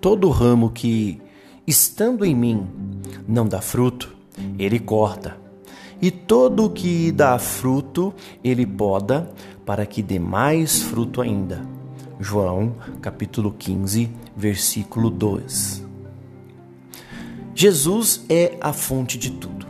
[0.00, 1.20] Todo ramo que,
[1.66, 2.66] estando em mim,
[3.26, 4.14] não dá fruto,
[4.58, 5.36] ele corta.
[6.00, 8.14] E todo o que dá fruto,
[8.44, 9.28] ele poda,
[9.66, 11.62] para que dê mais fruto ainda.
[12.20, 15.84] João, capítulo 15, versículo 2.
[17.52, 19.66] Jesus é a fonte de tudo.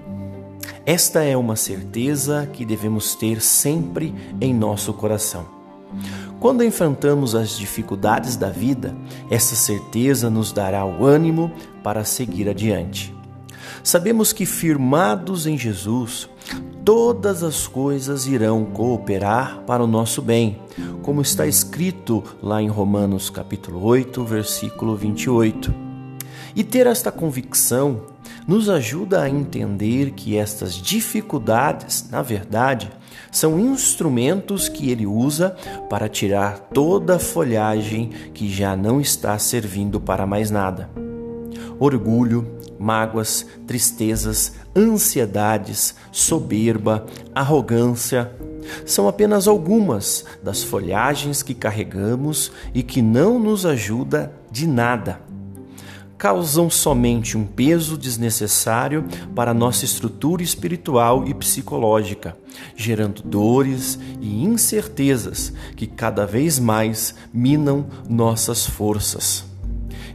[0.84, 5.46] Esta é uma certeza que devemos ter sempre em nosso coração.
[6.40, 8.94] Quando enfrentamos as dificuldades da vida,
[9.28, 11.50] essa certeza nos dará o ânimo
[11.82, 13.12] para seguir adiante.
[13.82, 16.28] Sabemos que, firmados em Jesus,
[16.84, 20.60] todas as coisas irão cooperar para o nosso bem,
[21.02, 25.74] como está escrito lá em Romanos capítulo 8, versículo 28.
[26.54, 28.02] E ter esta convicção
[28.48, 32.90] nos ajuda a entender que estas dificuldades, na verdade,
[33.30, 35.54] são instrumentos que ele usa
[35.90, 40.88] para tirar toda a folhagem que já não está servindo para mais nada.
[41.78, 48.32] Orgulho, mágoas, tristezas, ansiedades, soberba, arrogância,
[48.86, 55.27] são apenas algumas das folhagens que carregamos e que não nos ajuda de nada
[56.18, 62.36] causam somente um peso desnecessário para nossa estrutura espiritual e psicológica,
[62.76, 69.44] gerando dores e incertezas que cada vez mais minam nossas forças.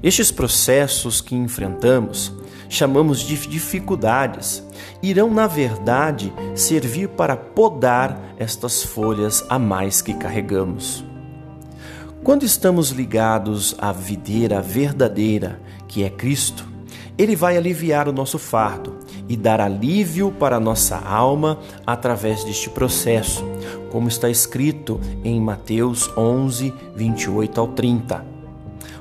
[0.04, 2.34] Estes processos que enfrentamos,
[2.68, 4.62] chamamos de dificuldades,
[5.02, 11.06] irão, na verdade, servir para podar estas folhas a mais que carregamos.
[12.24, 16.66] Quando estamos ligados à videira verdadeira, que é Cristo,
[17.18, 22.70] ele vai aliviar o nosso fardo e dar alívio para a nossa alma através deste
[22.70, 23.44] processo,
[23.92, 28.26] como está escrito em Mateus 11, 28 ao 30.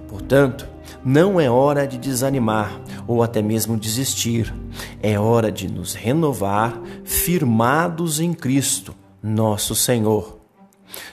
[0.09, 0.67] Portanto,
[1.05, 2.73] não é hora de desanimar
[3.07, 4.53] ou até mesmo desistir,
[5.01, 8.93] é hora de nos renovar firmados em Cristo,
[9.23, 10.42] nosso Senhor.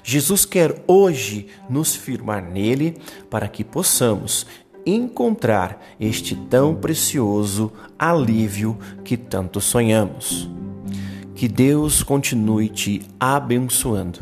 [0.04, 2.98] Jesus quer hoje nos firmar nele
[3.30, 4.46] para que possamos
[4.86, 10.50] encontrar este tão precioso alívio que tanto sonhamos.
[11.36, 14.20] Que Deus continue te abençoando.